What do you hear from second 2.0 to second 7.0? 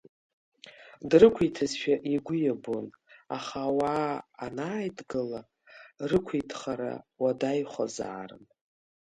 игәы иабон, аха ауаа анааидгыла рықәиҭхара